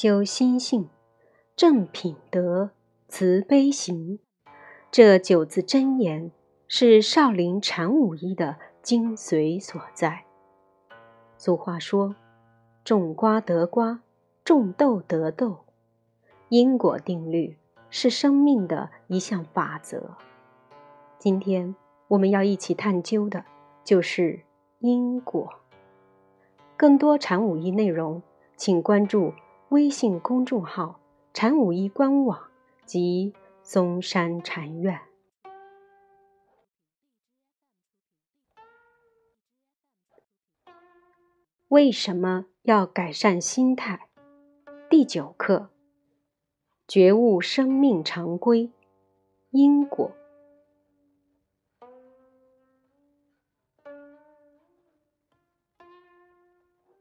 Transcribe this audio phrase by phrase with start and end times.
[0.00, 0.88] 修心性、
[1.56, 2.70] 正品德、
[3.08, 4.20] 慈悲行，
[4.92, 6.30] 这九字真言
[6.68, 10.24] 是少林禅武医的精髓所在。
[11.36, 12.14] 俗话说
[12.84, 14.02] ：“种瓜得瓜，
[14.44, 15.64] 种豆得豆。”
[16.48, 17.58] 因果定律
[17.90, 20.14] 是生命的一项法则。
[21.18, 21.74] 今天
[22.06, 23.44] 我们要一起探究的
[23.82, 24.42] 就是
[24.78, 25.54] 因果。
[26.76, 28.22] 更多禅武医内容，
[28.56, 29.32] 请关注。
[29.70, 30.98] 微信公众号
[31.34, 32.50] “禅武一官网
[32.86, 34.98] 及嵩山禅院。
[41.68, 44.08] 为什么要改善心态？
[44.88, 45.68] 第九课：
[46.86, 48.72] 觉悟生命常规，
[49.50, 50.10] 因果。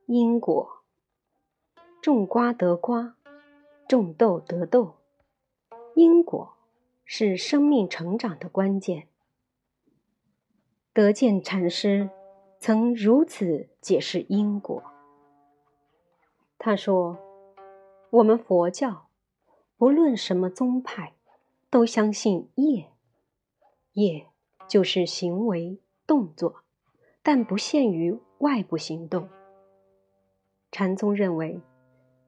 [0.08, 0.74] 因果。
[2.08, 3.18] 种瓜得瓜，
[3.86, 4.96] 种豆得豆。
[5.94, 6.54] 因果
[7.04, 9.10] 是生命成长的关键。
[10.94, 12.10] 德建禅师
[12.60, 14.82] 曾如此解释因果。
[16.58, 17.18] 他说
[18.12, 19.10] ：“我们佛教
[19.76, 21.14] 不论什么宗派，
[21.70, 22.94] 都相信业，
[23.92, 24.28] 业
[24.66, 26.62] 就是行为动作，
[27.22, 29.28] 但不限于外部行动。
[30.72, 31.62] 禅宗认为。”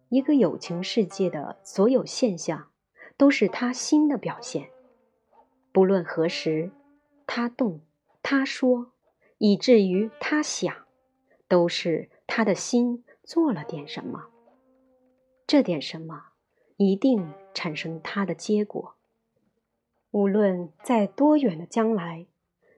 [0.09, 2.71] 一个友情世界的所有现象，
[3.15, 4.69] 都是他心的表现。
[5.71, 6.71] 不论何时，
[7.27, 7.81] 他动、
[8.23, 8.91] 他说，
[9.37, 10.75] 以至于他想，
[11.47, 14.29] 都是他的心做了点什么。
[15.45, 16.29] 这点什么，
[16.77, 18.95] 一定产生他的结果。
[20.09, 22.25] 无论在多远的将来，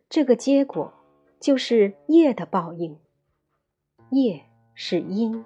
[0.10, 0.94] 这个结果
[1.40, 3.00] 就是业的报应。
[4.10, 5.46] 业是因，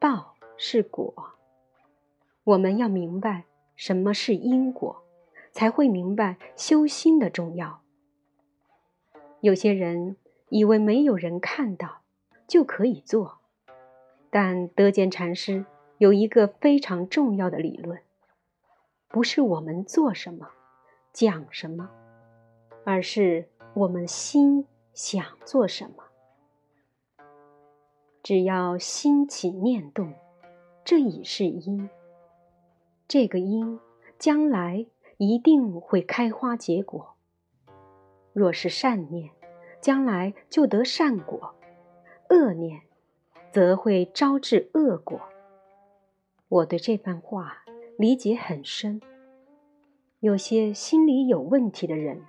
[0.00, 0.37] 报。
[0.60, 1.14] 是果，
[2.42, 3.44] 我们要明白
[3.76, 5.04] 什么是因果，
[5.52, 7.80] 才会明白修心的重要。
[9.40, 10.16] 有些人
[10.48, 12.02] 以为没有人看到
[12.48, 13.38] 就可以做，
[14.30, 15.64] 但德坚禅师
[15.98, 18.02] 有一个非常重要的理论：
[19.06, 20.50] 不是我们做什么、
[21.12, 21.88] 讲什么，
[22.84, 26.02] 而是我们心想做什么。
[28.24, 30.12] 只要心起念动。
[30.88, 31.90] 这已是因，
[33.06, 33.78] 这个因
[34.18, 34.86] 将来
[35.18, 37.14] 一定会开花结果。
[38.32, 39.28] 若是善念，
[39.82, 41.52] 将来就得善果；
[42.30, 42.80] 恶念，
[43.52, 45.20] 则会招致恶果。
[46.48, 47.64] 我对这番话
[47.98, 49.02] 理解很深。
[50.20, 52.22] 有些心里有问题的人，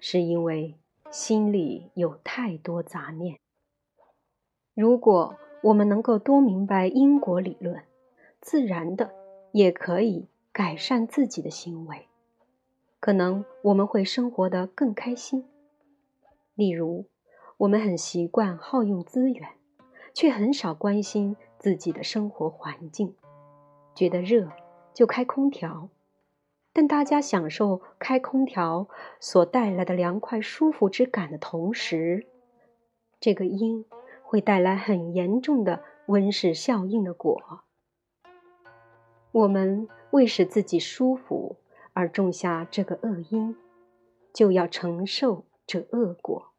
[0.00, 0.74] 是因为
[1.12, 3.38] 心里有太多杂念。
[4.74, 7.84] 如果我们能够多明白因果理论，
[8.40, 9.14] 自然的，
[9.52, 12.08] 也可以改善自己的行为，
[12.98, 15.44] 可能我们会生活得更开心。
[16.54, 17.04] 例如，
[17.58, 19.50] 我们很习惯耗用资源，
[20.14, 23.14] 却很少关心自己的生活环境。
[23.94, 24.50] 觉得热
[24.94, 25.90] 就开空调，
[26.72, 32.26] 但大家享受开空调所带来的凉快舒服之感的同时，
[33.20, 33.84] 这个因
[34.22, 37.64] 会带来很严重的温室效应的果。
[39.32, 41.56] 我们为使自己舒服
[41.92, 43.54] 而种下这个恶因，
[44.32, 46.50] 就要承受这恶果。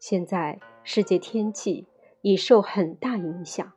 [0.00, 1.86] 现在世界天气
[2.22, 3.72] 已受很大影响，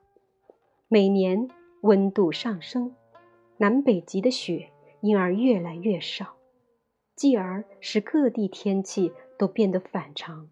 [0.88, 1.48] 每年
[1.82, 2.96] 温度上升，
[3.58, 6.38] 南北极的雪因而越来越少，
[7.16, 10.50] 继而使各地天气都变得反常，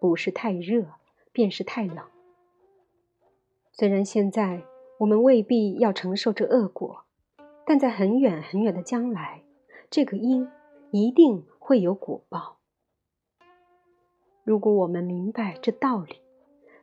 [0.00, 0.86] 不是太热，
[1.32, 2.06] 便是太冷。
[3.72, 4.64] 虽然现在。
[5.02, 7.04] 我们未必要承受这恶果，
[7.66, 9.42] 但在很远很远的将来，
[9.90, 10.48] 这个因
[10.92, 12.58] 一定会有果报。
[14.44, 16.20] 如果我们明白这道理，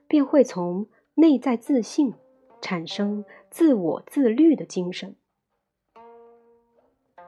[0.05, 2.13] 便会从内在自信
[2.59, 5.15] 产生自我自律的精神。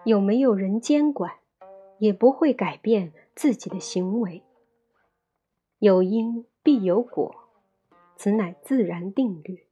[0.04, 1.36] 有没有人监管，
[2.00, 4.44] 也不会改变自己的行为。
[5.80, 7.34] 有因必有果，
[8.18, 9.68] 此乃自然定律。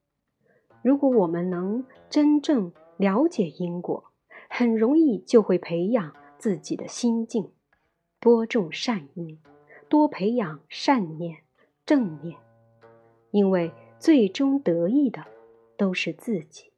[0.81, 4.11] 如果我们能真正了解因果，
[4.49, 7.51] 很容易就会培养自己的心境，
[8.19, 9.39] 多种善因，
[9.89, 11.43] 多培养善念、
[11.85, 12.37] 正念，
[13.31, 15.25] 因为最终得益的
[15.77, 16.71] 都是自己。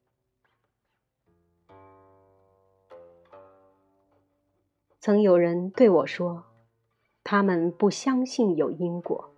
[5.00, 6.46] 曾有人对我说
[7.24, 9.32] ：“他们不相信有因果。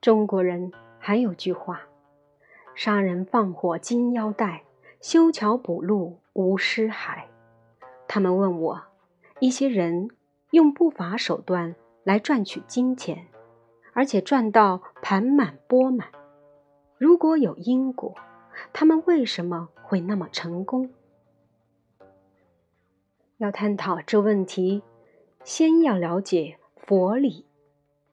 [0.00, 1.82] 中国人还有句话
[2.82, 4.64] ：“杀人放火金腰带，
[5.02, 7.24] 修桥补路无尸骸。”
[8.08, 8.82] 他们问我，
[9.38, 10.08] 一些人
[10.52, 13.26] 用不法手段来赚取金钱，
[13.92, 16.08] 而且赚到盘满钵满，
[16.96, 18.14] 如果有因果，
[18.72, 20.90] 他们为什么会那么成功？
[23.36, 24.82] 要探讨这问题，
[25.44, 27.44] 先要了解佛理。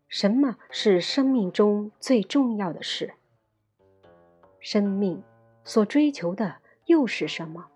[0.09, 3.13] 什么是生命中最重要的事？
[4.69, 5.23] 生命
[5.63, 7.67] 所追求的又是什么？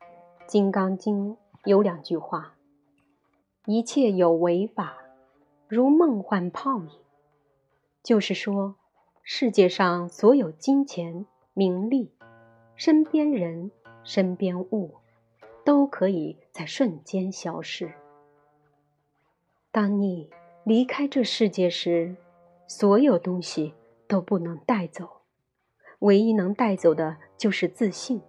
[0.44, 1.34] 《金刚经》
[1.64, 2.56] 有两句话
[3.66, 4.96] ：“一切有为法，
[5.68, 6.90] 如梦幻泡影。”
[8.02, 8.74] 就是说，
[9.22, 11.24] 世界上所有金钱、
[11.54, 12.10] 名利、
[12.74, 13.70] 身边人、
[14.02, 14.96] 身边物，
[15.64, 17.94] 都可以在瞬间消失。
[19.70, 20.30] 当你
[20.64, 22.16] 离开这世界时，
[22.66, 23.72] 所有东西
[24.08, 25.15] 都不能带走，
[26.06, 28.22] 唯一能带走的就是自信。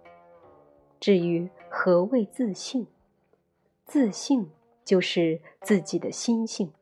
[0.98, 2.88] 至于何谓自信，
[3.84, 4.50] 自信
[4.84, 6.72] 就是自己的心性，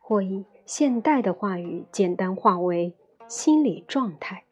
[0.00, 2.96] 或以现代的话语简单化为
[3.28, 4.42] 心理状态。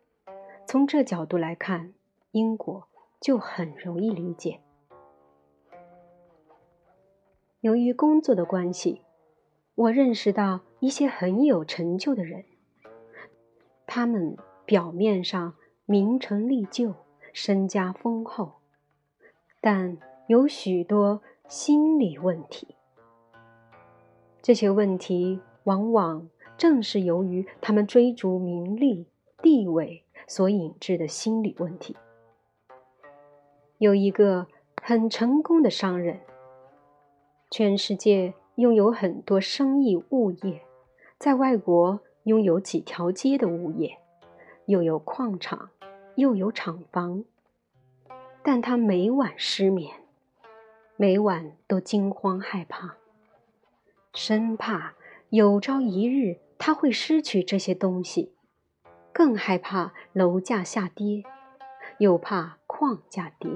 [0.66, 1.92] 从这角度来看，
[2.30, 2.86] 因果
[3.20, 4.60] 就很容易理解。
[7.60, 9.02] 由于工作的关系。
[9.76, 12.44] 我认识到一些很有成就的人，
[13.86, 14.36] 他们
[14.70, 16.94] 表面上名成利就、
[17.32, 18.52] 身家丰厚，
[19.60, 22.76] 但有许多心理问题。
[24.40, 29.08] 这些问题往往正是由于他们追逐名利、
[29.42, 31.96] 地位所引致的心理问题。
[33.78, 34.46] 有一个
[34.80, 36.20] 很成功的商人，
[37.50, 38.34] 全世界。
[38.56, 40.60] 拥有很多生意物业，
[41.18, 43.96] 在外国拥有几条街的物业，
[44.70, 45.70] 又有矿场，
[46.14, 47.24] 又有厂房，
[48.44, 49.96] 但他每晚失眠，
[50.96, 52.94] 每晚都惊慌害怕，
[54.12, 54.94] 生怕
[55.30, 58.32] 有朝一日他会失去这些东西，
[59.12, 61.24] 更害怕楼价下跌，
[61.98, 63.50] 又怕矿价跌，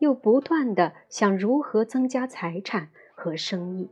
[0.00, 3.88] 又不断的想如何增加财产和生意。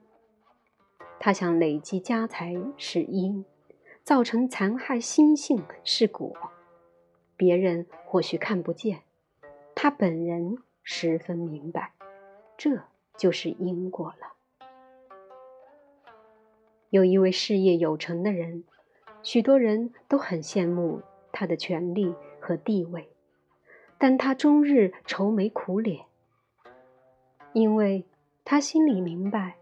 [1.19, 3.47] 他想累积家财是因，
[4.09, 6.35] 造成残害心性是果。
[7.37, 9.03] 别人或许看不见，
[9.75, 11.93] 他本人十分明白，
[12.57, 12.85] 这
[13.19, 14.33] 就是因果了。
[16.89, 18.65] 有一位事业有成的人，
[19.23, 23.11] 许多人都很羡慕他的权力和地位，
[23.99, 26.07] 但他终日愁眉苦脸，
[27.53, 28.07] 因为
[28.43, 29.57] 他心里明白。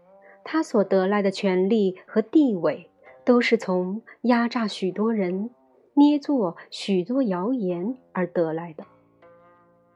[0.45, 2.89] 他所得来的权利和地位，
[3.27, 5.49] 都是从压榨许多人、
[5.95, 8.85] 捏作许多谣言而得来的。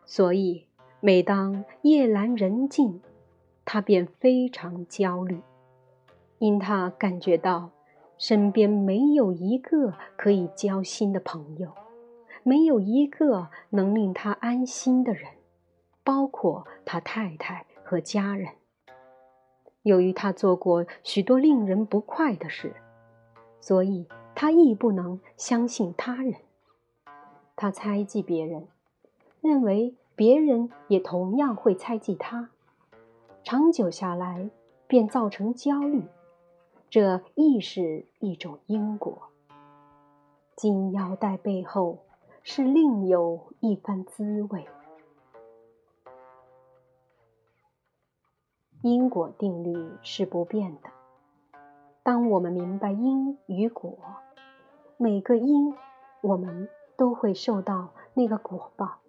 [0.06, 0.66] 所以，
[1.00, 3.00] 每当夜阑人静，
[3.64, 5.40] 他便非常焦虑，
[6.40, 7.70] 因他感觉到
[8.18, 11.72] 身边没有一个可以交心的朋友，
[12.44, 15.32] 没有一个能令他安心的人，
[16.04, 18.50] 包括他太太和家人。
[19.84, 22.76] 由于他做过许多令人不快的事，
[23.62, 26.36] 所以他亦不能相信他人。
[27.56, 28.68] 他猜忌别人，
[29.40, 32.50] 认为别人也同样会猜忌他，
[33.44, 34.50] 长久下来
[34.88, 36.04] 便造成焦虑。
[36.90, 39.30] 这亦是一种因果。
[40.56, 42.00] 金腰带背后
[42.44, 44.68] 是另有一番滋味。
[48.82, 50.90] 因果定律是不变的。
[52.04, 53.98] 当我们明白因与果，
[54.98, 55.76] 每个因，
[56.22, 56.68] 我们
[56.98, 59.00] 都会受到那个果报，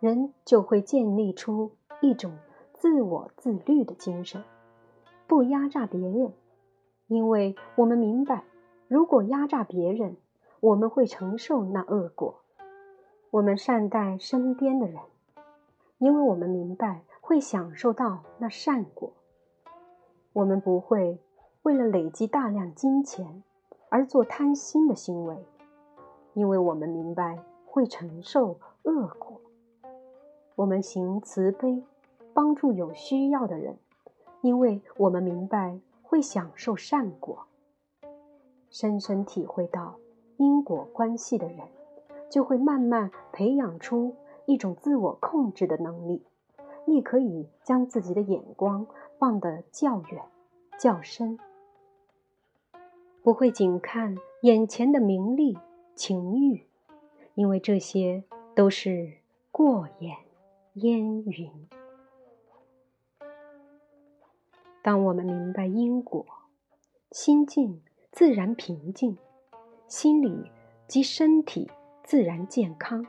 [0.00, 2.36] 人就会建立出一种
[2.72, 4.42] 自我自律的精神，
[5.26, 6.32] 不压榨别人，
[7.06, 8.44] 因为我们明白，
[8.88, 10.16] 如果压榨别人，
[10.60, 12.40] 我们会承受那恶果。
[13.30, 15.00] 我们善待身边的人，
[15.98, 17.02] 因为我们明白。
[17.26, 19.10] 会享受到那善果。
[20.34, 21.18] 我们不会
[21.64, 23.42] 为了累积大量金钱
[23.88, 25.46] 而做贪心的行为，
[26.34, 29.40] 因为我们明白会承受恶果。
[30.56, 31.82] 我们行慈悲，
[32.34, 33.78] 帮助有需要的人，
[34.42, 37.46] 因为我们明白会享受善果。
[38.68, 39.96] 深深体会到
[40.36, 41.60] 因果关系的人，
[42.28, 46.26] 就会慢慢培养出一种自我控制的能力。
[46.84, 48.86] 亦可以将自己的眼光
[49.18, 50.22] 放得较远、
[50.78, 51.38] 较深，
[53.24, 55.56] 不会仅看眼前的名利、
[55.96, 56.66] 情欲，
[57.34, 58.22] 因为这些
[58.54, 59.14] 都是
[59.50, 60.14] 过眼
[60.74, 61.50] 烟云。
[64.82, 66.26] 当我们明白因果，
[67.12, 67.80] 心境
[68.12, 69.16] 自然平静，
[69.88, 70.50] 心理
[70.86, 71.70] 及身体
[72.02, 73.06] 自然健康。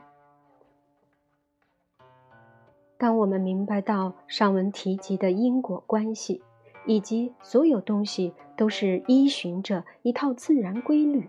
[2.96, 6.42] 当我们明白到上文提及的因果关系，
[6.86, 11.28] 以及所有东西都是依循着一套自然规律，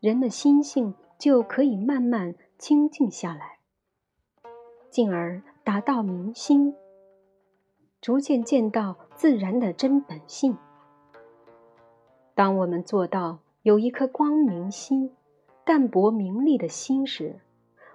[0.00, 3.58] 人的心性就可以慢慢清静下来，
[4.88, 6.74] 进而达到明心，
[8.00, 10.56] 逐渐见到自然的真本性。
[12.34, 15.10] 当我们做到有一颗光明心、
[15.64, 17.40] 淡泊名利的心时，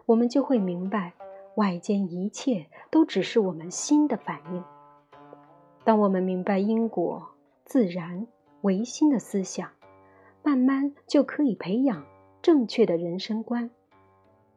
[0.05, 1.13] 我们就会明白。
[1.55, 4.63] 外间一切都只是我们心的反应。
[5.83, 7.29] 当我们明白因果、
[7.65, 8.27] 自然、
[8.61, 9.69] 唯心的思想，
[10.43, 12.05] 慢慢就可以培养
[12.41, 13.69] 正确的人生观，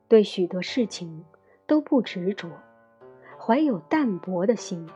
[0.07, 1.25] 对许多事情
[1.67, 2.51] 都不执着，
[3.39, 4.89] 怀有淡泊的心，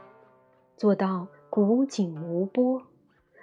[0.77, 2.83] 做到古井无波，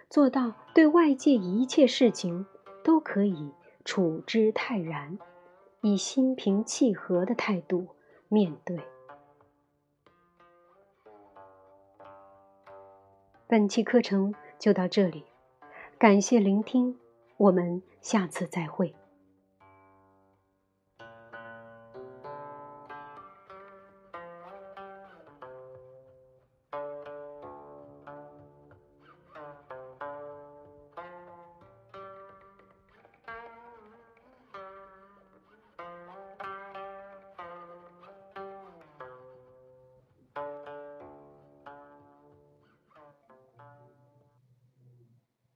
[0.09, 2.45] 做到对外界一切事情
[2.83, 3.51] 都可以
[3.83, 5.17] 处之泰然，
[5.81, 7.87] 以心平气和的态度。
[8.27, 8.79] 面对。
[13.47, 15.23] 本期课程就到这里，
[15.99, 16.95] 感谢聆听，
[17.37, 18.95] 我们下次再会。